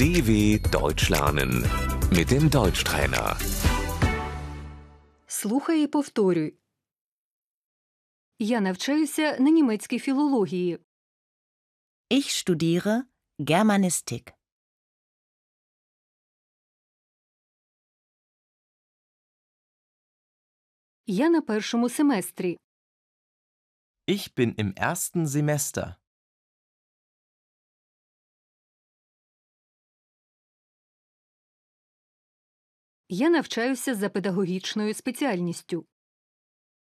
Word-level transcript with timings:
DW 0.00 0.58
Deutsch 0.70 1.08
lernen 1.10 1.52
mit 2.10 2.30
dem 2.30 2.50
Deutschtrainer. 2.50 3.36
Слухай 5.26 5.82
і 5.84 5.86
повторюй. 5.86 6.54
Я 8.38 8.60
навчаюся 8.60 9.36
на 9.40 9.50
німецькій 9.50 9.98
філології. 9.98 10.78
Ich 12.10 12.28
studiere 12.30 13.02
Germanistik. 13.38 14.32
Я 21.06 21.28
на 21.30 21.42
першому 21.42 21.88
семестрі. 21.88 22.58
Ich 24.08 24.34
bin 24.34 24.54
im 24.54 24.74
ersten 24.76 25.26
Semester. 25.26 25.94
Я 33.10 33.30
навчаюся 33.30 33.94
за 33.94 34.08
педагогічною 34.08 34.94
спеціальністю. 34.94 35.86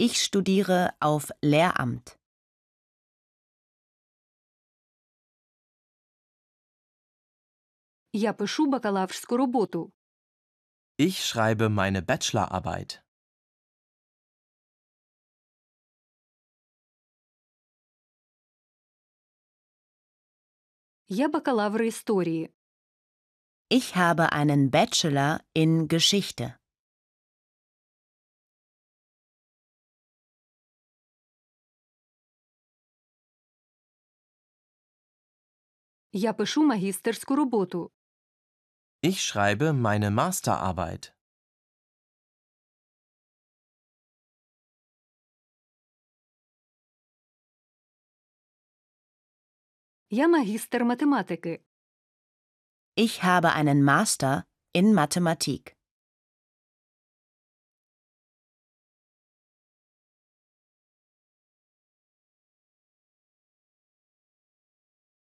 Ich 0.00 0.14
studiere 0.16 0.92
auf 1.00 1.30
Lehramt. 1.42 2.18
Я 8.12 8.32
пишу 8.32 8.66
бакалаврську 8.66 9.36
роботу. 9.36 9.92
Ich 10.98 11.20
schreibe 11.22 11.68
meine 11.68 12.00
Bachelorarbeit. 12.02 13.00
Я 21.08 21.28
бакалавр 21.28 21.82
історії. 21.82 22.50
Ich 23.72 23.96
habe 23.96 24.32
einen 24.32 24.70
Bachelor 24.70 25.40
in 25.54 25.88
Geschichte. 25.88 26.58
Я 36.12 36.32
пишу 36.32 36.66
магістерську 36.66 37.36
роботу. 37.36 37.90
Ich 39.02 39.20
schreibe 39.20 39.72
meine 39.72 40.10
Masterarbeit. 40.10 41.12
Я 50.10 50.28
магістр 50.28 50.84
математики. 50.84 51.60
Ich 52.94 53.22
habe 53.22 53.48
einen 53.52 53.82
Master 53.82 54.44
in 54.72 54.94
Mathematik. 54.94 55.74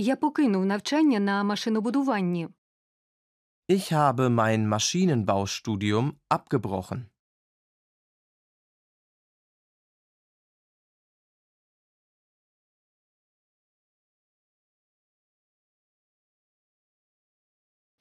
Я 0.00 0.16
покинув 0.16 0.66
навчання 0.66 1.20
на 1.20 1.42
машинобудуванні. 1.44 2.48
Ich 3.68 3.92
habe 3.92 4.30
mein 4.30 4.66
Maschinenbaustudium 4.66 6.12
abgebrochen. 6.30 7.04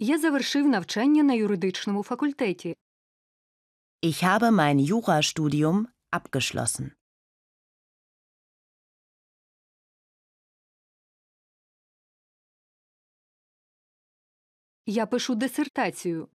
Я 0.02 0.20
завершив 0.20 0.68
навчання 0.68 1.24
на 1.24 1.34
юридичному 1.34 2.04
факультеті. 2.04 2.76
Ich 4.04 4.24
habe 4.24 4.52
mein 4.52 4.80
Jurastudium 4.80 5.86
abgeschlossen. 6.12 6.92
Я 14.86 15.06
пишу 15.06 15.36
дисертацію. 15.36 16.30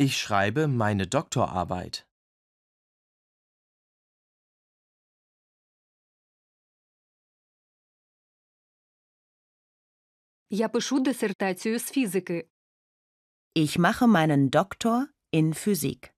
Ich 0.00 0.16
schreibe 0.16 0.66
meine 0.66 1.06
Doktorarbeit. 1.06 2.04
Я 10.50 10.68
пишу 10.68 11.00
дисертацію 11.00 11.78
з 11.78 11.84
фізики. 11.90 12.48
Ich 13.54 13.78
mache 13.78 14.06
meinen 14.06 14.50
Doktor 14.50 15.08
in 15.30 15.54
Physik. 15.54 16.12